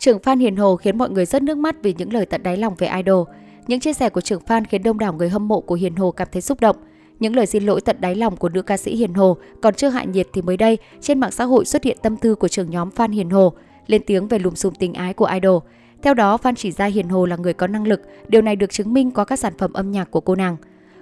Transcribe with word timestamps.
Trưởng 0.00 0.18
fan 0.18 0.38
Hiền 0.38 0.56
Hồ 0.56 0.76
khiến 0.76 0.98
mọi 0.98 1.10
người 1.10 1.26
rất 1.26 1.42
nước 1.42 1.58
mắt 1.58 1.76
vì 1.82 1.94
những 1.98 2.12
lời 2.12 2.26
tận 2.26 2.42
đáy 2.42 2.56
lòng 2.56 2.74
về 2.78 2.88
idol. 2.96 3.28
Những 3.66 3.80
chia 3.80 3.92
sẻ 3.92 4.08
của 4.08 4.20
trưởng 4.20 4.42
fan 4.46 4.64
khiến 4.68 4.82
đông 4.82 4.98
đảo 4.98 5.12
người 5.12 5.28
hâm 5.28 5.48
mộ 5.48 5.60
của 5.60 5.74
Hiền 5.74 5.96
Hồ 5.96 6.10
cảm 6.10 6.28
thấy 6.32 6.42
xúc 6.42 6.60
động. 6.60 6.76
Những 7.18 7.36
lời 7.36 7.46
xin 7.46 7.66
lỗi 7.66 7.80
tận 7.80 7.96
đáy 8.00 8.14
lòng 8.14 8.36
của 8.36 8.48
nữ 8.48 8.62
ca 8.62 8.76
sĩ 8.76 8.96
Hiền 8.96 9.14
Hồ 9.14 9.36
còn 9.62 9.74
chưa 9.74 9.88
hạ 9.88 10.04
nhiệt 10.04 10.28
thì 10.32 10.42
mới 10.42 10.56
đây, 10.56 10.78
trên 11.00 11.20
mạng 11.20 11.30
xã 11.30 11.44
hội 11.44 11.64
xuất 11.64 11.84
hiện 11.84 11.96
tâm 12.02 12.16
tư 12.16 12.34
của 12.34 12.48
trưởng 12.48 12.70
nhóm 12.70 12.88
fan 12.96 13.12
Hiền 13.12 13.30
Hồ, 13.30 13.52
lên 13.86 14.02
tiếng 14.06 14.28
về 14.28 14.38
lùm 14.38 14.54
xùm 14.54 14.74
tình 14.74 14.94
ái 14.94 15.14
của 15.14 15.26
idol. 15.26 15.62
Theo 16.02 16.14
đó, 16.14 16.38
fan 16.42 16.54
chỉ 16.56 16.70
ra 16.70 16.86
Hiền 16.86 17.08
Hồ 17.08 17.26
là 17.26 17.36
người 17.36 17.52
có 17.52 17.66
năng 17.66 17.86
lực, 17.86 18.00
điều 18.28 18.42
này 18.42 18.56
được 18.56 18.70
chứng 18.70 18.92
minh 18.92 19.10
qua 19.10 19.24
các 19.24 19.38
sản 19.38 19.52
phẩm 19.58 19.72
âm 19.72 19.90
nhạc 19.90 20.10
của 20.10 20.20
cô 20.20 20.34
nàng. 20.34 20.56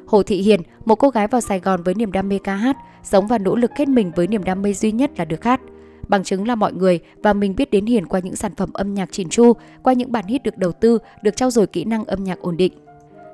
Hồ 0.06 0.22
Thị 0.22 0.42
Hiền, 0.42 0.60
một 0.84 0.94
cô 0.94 1.10
gái 1.10 1.26
vào 1.26 1.40
Sài 1.40 1.60
Gòn 1.60 1.82
với 1.82 1.94
niềm 1.94 2.12
đam 2.12 2.28
mê 2.28 2.38
ca 2.44 2.54
hát, 2.54 2.76
sống 3.02 3.26
và 3.26 3.38
nỗ 3.38 3.56
lực 3.56 3.70
hết 3.76 3.88
mình 3.88 4.12
với 4.16 4.26
niềm 4.26 4.44
đam 4.44 4.62
mê 4.62 4.72
duy 4.72 4.92
nhất 4.92 5.10
là 5.18 5.24
được 5.24 5.44
hát. 5.44 5.60
Bằng 6.09 6.25
chứng 6.25 6.46
là 6.48 6.54
mọi 6.54 6.72
người 6.72 7.00
và 7.22 7.32
mình 7.32 7.56
biết 7.56 7.70
đến 7.70 7.86
Hiền 7.86 8.06
qua 8.06 8.20
những 8.20 8.36
sản 8.36 8.54
phẩm 8.54 8.72
âm 8.72 8.95
nhạc 8.95 9.12
chỉn 9.12 9.29
chu, 9.29 9.52
qua 9.82 9.93
những 9.93 10.12
bản 10.12 10.27
hit 10.27 10.42
được 10.42 10.59
đầu 10.59 10.73
tư, 10.73 10.98
được 11.23 11.37
trao 11.37 11.51
dồi 11.51 11.66
kỹ 11.66 11.84
năng 11.84 12.05
âm 12.05 12.24
nhạc 12.24 12.38
ổn 12.38 12.56
định. 12.56 12.73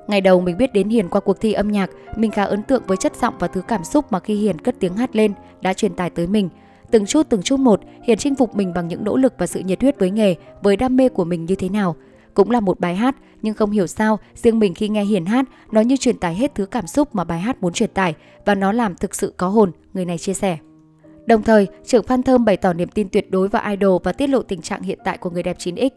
Ngày 0.07 0.21
đầu 0.21 0.41
mình 0.41 0.57
biết 0.57 0.73
đến 0.73 0.89
Hiền 0.89 1.09
qua 1.09 1.21
cuộc 1.21 1.41
thi 1.41 1.53
âm 1.53 1.71
nhạc, 1.71 1.89
mình 2.15 2.31
khá 2.31 2.43
ấn 2.43 2.63
tượng 2.63 2.83
với 2.87 2.97
chất 2.97 3.15
giọng 3.15 3.33
và 3.39 3.47
thứ 3.47 3.61
cảm 3.61 3.83
xúc 3.83 4.11
mà 4.11 4.19
khi 4.19 4.35
Hiền 4.35 4.59
cất 4.59 4.75
tiếng 4.79 4.97
hát 4.97 5.15
lên 5.15 5.33
đã 5.61 5.73
truyền 5.73 5.93
tải 5.93 6.09
tới 6.09 6.27
mình. 6.27 6.49
Từng 6.91 7.05
chút 7.05 7.25
từng 7.29 7.41
chút 7.41 7.59
một, 7.59 7.81
Hiền 8.03 8.17
chinh 8.17 8.35
phục 8.35 8.55
mình 8.55 8.73
bằng 8.73 8.87
những 8.87 9.03
nỗ 9.03 9.17
lực 9.17 9.33
và 9.37 9.47
sự 9.47 9.59
nhiệt 9.59 9.81
huyết 9.81 9.99
với 9.99 10.11
nghề, 10.11 10.35
với 10.63 10.77
đam 10.77 10.97
mê 10.97 11.09
của 11.09 11.23
mình 11.23 11.45
như 11.45 11.55
thế 11.55 11.69
nào. 11.69 11.95
Cũng 12.33 12.51
là 12.51 12.59
một 12.59 12.79
bài 12.79 12.95
hát, 12.95 13.15
nhưng 13.41 13.53
không 13.53 13.71
hiểu 13.71 13.87
sao, 13.87 14.19
riêng 14.35 14.59
mình 14.59 14.73
khi 14.73 14.89
nghe 14.89 15.03
Hiền 15.03 15.25
hát, 15.25 15.45
nó 15.71 15.81
như 15.81 15.97
truyền 15.97 16.17
tải 16.17 16.35
hết 16.35 16.55
thứ 16.55 16.65
cảm 16.65 16.87
xúc 16.87 17.15
mà 17.15 17.23
bài 17.23 17.39
hát 17.39 17.61
muốn 17.61 17.73
truyền 17.73 17.89
tải 17.89 18.13
và 18.45 18.55
nó 18.55 18.71
làm 18.71 18.95
thực 18.95 19.15
sự 19.15 19.33
có 19.37 19.47
hồn, 19.47 19.71
người 19.93 20.05
này 20.05 20.17
chia 20.17 20.33
sẻ. 20.33 20.57
Đồng 21.25 21.43
thời, 21.43 21.67
trưởng 21.85 22.03
Phan 22.03 22.23
Thơm 22.23 22.45
bày 22.45 22.57
tỏ 22.57 22.73
niềm 22.73 22.89
tin 22.89 23.09
tuyệt 23.09 23.31
đối 23.31 23.47
vào 23.47 23.69
idol 23.69 24.01
và 24.03 24.11
tiết 24.11 24.27
lộ 24.27 24.41
tình 24.41 24.61
trạng 24.61 24.81
hiện 24.81 24.99
tại 25.03 25.17
của 25.17 25.29
người 25.29 25.43
đẹp 25.43 25.57
9X. 25.59 25.89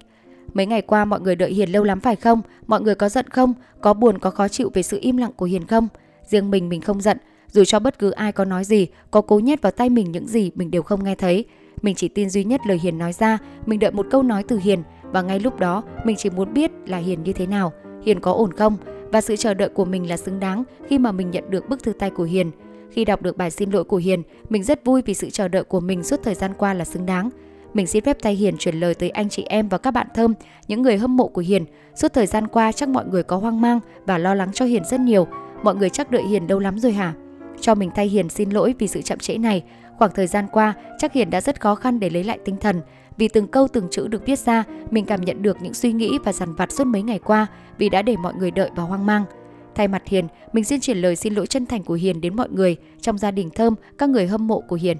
Mấy 0.54 0.66
ngày 0.66 0.82
qua 0.82 1.04
mọi 1.04 1.20
người 1.20 1.36
đợi 1.36 1.52
Hiền 1.52 1.72
lâu 1.72 1.84
lắm 1.84 2.00
phải 2.00 2.16
không? 2.16 2.40
Mọi 2.66 2.80
người 2.80 2.94
có 2.94 3.08
giận 3.08 3.28
không? 3.28 3.54
Có 3.80 3.94
buồn 3.94 4.18
có 4.18 4.30
khó 4.30 4.48
chịu 4.48 4.70
về 4.74 4.82
sự 4.82 4.98
im 5.00 5.16
lặng 5.16 5.32
của 5.36 5.46
Hiền 5.46 5.66
không? 5.66 5.88
Riêng 6.28 6.50
mình 6.50 6.68
mình 6.68 6.80
không 6.80 7.00
giận, 7.00 7.18
dù 7.52 7.64
cho 7.64 7.80
bất 7.80 7.98
cứ 7.98 8.10
ai 8.10 8.32
có 8.32 8.44
nói 8.44 8.64
gì, 8.64 8.86
có 9.10 9.20
cố 9.20 9.38
nhét 9.38 9.62
vào 9.62 9.72
tay 9.72 9.90
mình 9.90 10.12
những 10.12 10.26
gì 10.26 10.50
mình 10.54 10.70
đều 10.70 10.82
không 10.82 11.04
nghe 11.04 11.14
thấy. 11.14 11.44
Mình 11.82 11.94
chỉ 11.94 12.08
tin 12.08 12.30
duy 12.30 12.44
nhất 12.44 12.60
lời 12.66 12.78
Hiền 12.82 12.98
nói 12.98 13.12
ra, 13.12 13.38
mình 13.66 13.78
đợi 13.78 13.90
một 13.90 14.06
câu 14.10 14.22
nói 14.22 14.42
từ 14.48 14.58
Hiền 14.58 14.82
và 15.02 15.22
ngay 15.22 15.40
lúc 15.40 15.58
đó 15.58 15.82
mình 16.04 16.16
chỉ 16.16 16.30
muốn 16.30 16.54
biết 16.54 16.70
là 16.86 16.98
Hiền 16.98 17.22
như 17.22 17.32
thế 17.32 17.46
nào, 17.46 17.72
Hiền 18.04 18.20
có 18.20 18.32
ổn 18.32 18.52
không 18.52 18.76
và 19.12 19.20
sự 19.20 19.36
chờ 19.36 19.54
đợi 19.54 19.68
của 19.68 19.84
mình 19.84 20.08
là 20.08 20.16
xứng 20.16 20.40
đáng 20.40 20.64
khi 20.88 20.98
mà 20.98 21.12
mình 21.12 21.30
nhận 21.30 21.50
được 21.50 21.68
bức 21.68 21.82
thư 21.82 21.92
tay 21.92 22.10
của 22.10 22.24
Hiền. 22.24 22.50
Khi 22.90 23.04
đọc 23.04 23.22
được 23.22 23.36
bài 23.36 23.50
xin 23.50 23.70
lỗi 23.70 23.84
của 23.84 23.96
Hiền, 23.96 24.22
mình 24.48 24.64
rất 24.64 24.84
vui 24.84 25.02
vì 25.02 25.14
sự 25.14 25.30
chờ 25.30 25.48
đợi 25.48 25.64
của 25.64 25.80
mình 25.80 26.02
suốt 26.02 26.20
thời 26.22 26.34
gian 26.34 26.52
qua 26.58 26.74
là 26.74 26.84
xứng 26.84 27.06
đáng. 27.06 27.30
Mình 27.74 27.86
xin 27.86 28.04
phép 28.04 28.22
tay 28.22 28.34
Hiền 28.34 28.56
chuyển 28.58 28.74
lời 28.74 28.94
tới 28.94 29.10
anh 29.10 29.28
chị 29.28 29.42
em 29.42 29.68
và 29.68 29.78
các 29.78 29.90
bạn 29.90 30.06
thơm, 30.14 30.34
những 30.68 30.82
người 30.82 30.98
hâm 30.98 31.16
mộ 31.16 31.28
của 31.28 31.40
Hiền. 31.40 31.64
Suốt 31.94 32.12
thời 32.12 32.26
gian 32.26 32.48
qua 32.48 32.72
chắc 32.72 32.88
mọi 32.88 33.04
người 33.06 33.22
có 33.22 33.36
hoang 33.36 33.60
mang 33.60 33.80
và 34.06 34.18
lo 34.18 34.34
lắng 34.34 34.52
cho 34.52 34.64
Hiền 34.64 34.84
rất 34.84 35.00
nhiều. 35.00 35.26
Mọi 35.62 35.74
người 35.74 35.90
chắc 35.90 36.10
đợi 36.10 36.22
Hiền 36.22 36.46
lâu 36.46 36.58
lắm 36.58 36.78
rồi 36.78 36.92
hả? 36.92 37.14
Cho 37.60 37.74
mình 37.74 37.90
thay 37.94 38.06
Hiền 38.06 38.28
xin 38.28 38.50
lỗi 38.50 38.74
vì 38.78 38.88
sự 38.88 39.02
chậm 39.02 39.18
trễ 39.18 39.38
này. 39.38 39.62
Khoảng 39.98 40.10
thời 40.14 40.26
gian 40.26 40.46
qua, 40.52 40.74
chắc 40.98 41.12
Hiền 41.12 41.30
đã 41.30 41.40
rất 41.40 41.60
khó 41.60 41.74
khăn 41.74 42.00
để 42.00 42.10
lấy 42.10 42.24
lại 42.24 42.38
tinh 42.44 42.56
thần. 42.56 42.80
Vì 43.16 43.28
từng 43.28 43.46
câu 43.46 43.68
từng 43.68 43.88
chữ 43.90 44.08
được 44.08 44.26
viết 44.26 44.38
ra, 44.38 44.64
mình 44.90 45.04
cảm 45.04 45.20
nhận 45.20 45.42
được 45.42 45.56
những 45.62 45.74
suy 45.74 45.92
nghĩ 45.92 46.18
và 46.24 46.32
dằn 46.32 46.54
vặt 46.54 46.72
suốt 46.72 46.84
mấy 46.84 47.02
ngày 47.02 47.18
qua 47.18 47.46
vì 47.78 47.88
đã 47.88 48.02
để 48.02 48.16
mọi 48.16 48.34
người 48.34 48.50
đợi 48.50 48.70
và 48.76 48.82
hoang 48.82 49.06
mang. 49.06 49.24
Thay 49.78 49.88
mặt 49.88 50.02
Hiền, 50.06 50.26
mình 50.52 50.64
xin 50.64 50.80
chuyển 50.80 50.98
lời 50.98 51.16
xin 51.16 51.34
lỗi 51.34 51.46
chân 51.46 51.66
thành 51.66 51.82
của 51.82 51.94
Hiền 51.94 52.20
đến 52.20 52.36
mọi 52.36 52.48
người 52.50 52.76
trong 53.00 53.18
gia 53.18 53.30
đình 53.30 53.50
Thơm, 53.50 53.74
các 53.98 54.08
người 54.08 54.26
hâm 54.26 54.46
mộ 54.46 54.60
của 54.60 54.76
Hiền. 54.76 54.96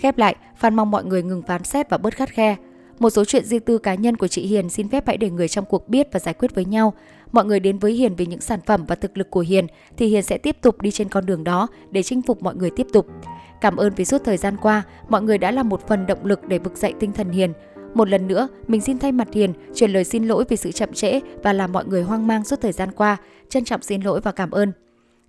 Khép 0.00 0.18
lại, 0.18 0.36
Phan 0.56 0.74
mong 0.74 0.90
mọi 0.90 1.04
người 1.04 1.22
ngừng 1.22 1.42
phán 1.42 1.64
xét 1.64 1.90
và 1.90 1.98
bớt 1.98 2.14
khắt 2.14 2.28
khe. 2.30 2.56
Một 2.98 3.10
số 3.10 3.24
chuyện 3.24 3.44
riêng 3.44 3.60
tư 3.60 3.78
cá 3.78 3.94
nhân 3.94 4.16
của 4.16 4.28
chị 4.28 4.46
Hiền 4.46 4.68
xin 4.68 4.88
phép 4.88 5.06
hãy 5.06 5.16
để 5.16 5.30
người 5.30 5.48
trong 5.48 5.64
cuộc 5.64 5.88
biết 5.88 6.08
và 6.12 6.20
giải 6.20 6.34
quyết 6.34 6.54
với 6.54 6.64
nhau. 6.64 6.92
Mọi 7.32 7.44
người 7.44 7.60
đến 7.60 7.78
với 7.78 7.92
Hiền 7.92 8.14
vì 8.16 8.26
những 8.26 8.40
sản 8.40 8.60
phẩm 8.66 8.84
và 8.86 8.94
thực 8.94 9.18
lực 9.18 9.30
của 9.30 9.40
Hiền 9.40 9.66
thì 9.96 10.06
Hiền 10.06 10.22
sẽ 10.22 10.38
tiếp 10.38 10.56
tục 10.62 10.82
đi 10.82 10.90
trên 10.90 11.08
con 11.08 11.26
đường 11.26 11.44
đó 11.44 11.68
để 11.90 12.02
chinh 12.02 12.22
phục 12.22 12.42
mọi 12.42 12.56
người 12.56 12.70
tiếp 12.70 12.86
tục. 12.92 13.06
Cảm 13.60 13.76
ơn 13.76 13.92
vì 13.96 14.04
suốt 14.04 14.24
thời 14.24 14.36
gian 14.36 14.56
qua, 14.62 14.82
mọi 15.08 15.22
người 15.22 15.38
đã 15.38 15.50
là 15.50 15.62
một 15.62 15.88
phần 15.88 16.06
động 16.06 16.24
lực 16.24 16.48
để 16.48 16.58
vực 16.58 16.76
dậy 16.76 16.94
tinh 17.00 17.12
thần 17.12 17.30
Hiền. 17.30 17.52
Một 17.94 18.08
lần 18.08 18.28
nữa, 18.28 18.48
mình 18.68 18.80
xin 18.80 18.98
thay 18.98 19.12
mặt 19.12 19.28
Hiền 19.32 19.52
truyền 19.74 19.90
lời 19.90 20.04
xin 20.04 20.24
lỗi 20.24 20.44
vì 20.48 20.56
sự 20.56 20.72
chậm 20.72 20.92
trễ 20.92 21.20
và 21.42 21.52
làm 21.52 21.72
mọi 21.72 21.84
người 21.84 22.02
hoang 22.02 22.26
mang 22.26 22.44
suốt 22.44 22.60
thời 22.60 22.72
gian 22.72 22.92
qua. 22.92 23.16
Trân 23.48 23.64
trọng 23.64 23.82
xin 23.82 24.00
lỗi 24.02 24.20
và 24.20 24.32
cảm 24.32 24.50
ơn. 24.50 24.72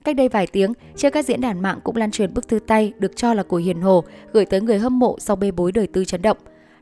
Cách 0.04 0.16
đây 0.16 0.30
vài 0.30 0.48
tiếng, 0.48 0.74
trên 0.96 1.12
các 1.12 1.26
diễn 1.26 1.42
đàn 1.42 1.62
mạng 1.62 1.80
cũng 1.84 1.96
lan 1.96 2.12
truyền 2.12 2.34
bức 2.34 2.48
thư 2.48 2.60
tay 2.60 2.94
được 3.00 3.16
cho 3.16 3.34
là 3.34 3.44
của 3.44 3.58
Hiền 3.58 3.82
Hồ 3.82 4.04
gửi 4.34 4.46
tới 4.46 4.62
người 4.62 4.80
hâm 4.80 5.00
mộ 5.00 5.16
sau 5.20 5.36
bê 5.36 5.52
bối 5.52 5.72
đời 5.72 5.88
tư 5.88 6.06
chấn 6.06 6.22
động. 6.22 6.38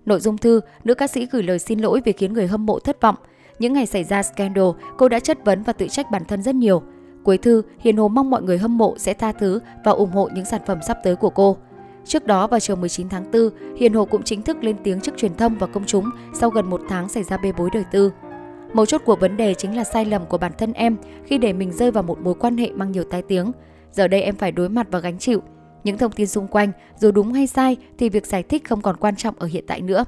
Nội 0.05 0.19
dung 0.19 0.37
thư, 0.37 0.61
nữ 0.83 0.93
ca 0.93 1.07
sĩ 1.07 1.27
gửi 1.31 1.43
lời 1.43 1.59
xin 1.59 1.79
lỗi 1.79 2.01
vì 2.05 2.11
khiến 2.11 2.33
người 2.33 2.47
hâm 2.47 2.65
mộ 2.65 2.79
thất 2.79 3.01
vọng. 3.01 3.15
Những 3.59 3.73
ngày 3.73 3.85
xảy 3.85 4.03
ra 4.03 4.23
scandal, 4.23 4.69
cô 4.97 5.09
đã 5.09 5.19
chất 5.19 5.45
vấn 5.45 5.63
và 5.63 5.73
tự 5.73 5.87
trách 5.87 6.11
bản 6.11 6.25
thân 6.25 6.43
rất 6.43 6.55
nhiều. 6.55 6.83
Cuối 7.23 7.37
thư, 7.37 7.61
Hiền 7.79 7.97
Hồ 7.97 8.07
mong 8.07 8.29
mọi 8.29 8.41
người 8.41 8.57
hâm 8.57 8.77
mộ 8.77 8.95
sẽ 8.97 9.13
tha 9.13 9.31
thứ 9.31 9.59
và 9.85 9.91
ủng 9.91 10.11
hộ 10.11 10.29
những 10.33 10.45
sản 10.45 10.61
phẩm 10.65 10.79
sắp 10.87 10.97
tới 11.03 11.15
của 11.15 11.29
cô. 11.29 11.57
Trước 12.05 12.27
đó 12.27 12.47
vào 12.47 12.59
chiều 12.59 12.75
19 12.75 13.09
tháng 13.09 13.31
4, 13.31 13.49
Hiền 13.77 13.93
Hồ 13.93 14.05
cũng 14.05 14.23
chính 14.23 14.41
thức 14.41 14.63
lên 14.63 14.75
tiếng 14.83 15.01
trước 15.01 15.17
truyền 15.17 15.35
thông 15.35 15.57
và 15.57 15.67
công 15.67 15.85
chúng 15.85 16.09
sau 16.33 16.49
gần 16.49 16.69
một 16.69 16.81
tháng 16.89 17.09
xảy 17.09 17.23
ra 17.23 17.37
bê 17.37 17.51
bối 17.57 17.69
đời 17.73 17.83
tư. 17.91 18.11
Mấu 18.73 18.85
chốt 18.85 19.01
của 19.05 19.15
vấn 19.15 19.37
đề 19.37 19.53
chính 19.53 19.77
là 19.77 19.83
sai 19.83 20.05
lầm 20.05 20.25
của 20.25 20.37
bản 20.37 20.51
thân 20.57 20.73
em 20.73 20.97
khi 21.25 21.37
để 21.37 21.53
mình 21.53 21.71
rơi 21.71 21.91
vào 21.91 22.03
một 22.03 22.19
mối 22.21 22.33
quan 22.33 22.57
hệ 22.57 22.71
mang 22.71 22.91
nhiều 22.91 23.03
tai 23.03 23.21
tiếng. 23.21 23.51
Giờ 23.91 24.07
đây 24.07 24.21
em 24.21 24.35
phải 24.35 24.51
đối 24.51 24.69
mặt 24.69 24.87
và 24.91 24.99
gánh 24.99 25.17
chịu. 25.17 25.41
Những 25.83 25.97
thông 25.97 26.11
tin 26.11 26.27
xung 26.27 26.47
quanh, 26.47 26.71
dù 26.99 27.11
đúng 27.11 27.33
hay 27.33 27.47
sai 27.47 27.77
thì 27.97 28.09
việc 28.09 28.25
giải 28.25 28.43
thích 28.43 28.63
không 28.67 28.81
còn 28.81 28.97
quan 28.97 29.15
trọng 29.15 29.35
ở 29.39 29.47
hiện 29.47 29.63
tại 29.67 29.81
nữa. 29.81 30.05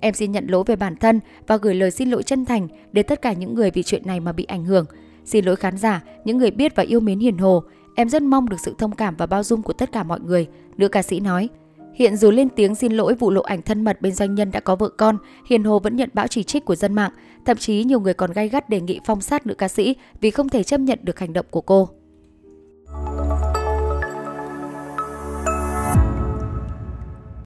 Em 0.00 0.14
xin 0.14 0.32
nhận 0.32 0.46
lỗi 0.46 0.64
về 0.66 0.76
bản 0.76 0.96
thân 0.96 1.20
và 1.46 1.56
gửi 1.56 1.74
lời 1.74 1.90
xin 1.90 2.10
lỗi 2.10 2.22
chân 2.22 2.44
thành 2.44 2.68
đến 2.92 3.06
tất 3.08 3.22
cả 3.22 3.32
những 3.32 3.54
người 3.54 3.70
vì 3.70 3.82
chuyện 3.82 4.02
này 4.06 4.20
mà 4.20 4.32
bị 4.32 4.44
ảnh 4.44 4.64
hưởng. 4.64 4.86
Xin 5.24 5.44
lỗi 5.44 5.56
khán 5.56 5.76
giả, 5.76 6.02
những 6.24 6.38
người 6.38 6.50
biết 6.50 6.76
và 6.76 6.82
yêu 6.82 7.00
mến 7.00 7.18
Hiền 7.18 7.38
Hồ. 7.38 7.62
Em 7.94 8.08
rất 8.08 8.22
mong 8.22 8.48
được 8.48 8.60
sự 8.60 8.74
thông 8.78 8.92
cảm 8.92 9.16
và 9.16 9.26
bao 9.26 9.42
dung 9.42 9.62
của 9.62 9.72
tất 9.72 9.92
cả 9.92 10.02
mọi 10.02 10.20
người, 10.20 10.48
nữ 10.76 10.88
ca 10.88 11.02
sĩ 11.02 11.20
nói. 11.20 11.48
Hiện 11.94 12.16
dù 12.16 12.30
lên 12.30 12.48
tiếng 12.48 12.74
xin 12.74 12.92
lỗi 12.92 13.14
vụ 13.14 13.30
lộ 13.30 13.42
ảnh 13.42 13.62
thân 13.62 13.84
mật 13.84 14.02
bên 14.02 14.14
doanh 14.14 14.34
nhân 14.34 14.50
đã 14.50 14.60
có 14.60 14.76
vợ 14.76 14.88
con, 14.88 15.18
Hiền 15.46 15.64
Hồ 15.64 15.78
vẫn 15.78 15.96
nhận 15.96 16.10
bão 16.12 16.26
chỉ 16.26 16.42
trích 16.42 16.64
của 16.64 16.76
dân 16.76 16.94
mạng. 16.94 17.10
Thậm 17.44 17.56
chí 17.56 17.84
nhiều 17.84 18.00
người 18.00 18.14
còn 18.14 18.32
gay 18.32 18.48
gắt 18.48 18.68
đề 18.68 18.80
nghị 18.80 19.00
phong 19.04 19.20
sát 19.20 19.46
nữ 19.46 19.54
ca 19.54 19.68
sĩ 19.68 19.96
vì 20.20 20.30
không 20.30 20.48
thể 20.48 20.62
chấp 20.62 20.80
nhận 20.80 20.98
được 21.02 21.18
hành 21.18 21.32
động 21.32 21.46
của 21.50 21.60
cô. 21.60 21.88